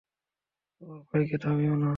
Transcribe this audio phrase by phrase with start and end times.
[0.81, 1.89] তোমার ভাইকে থামিও না।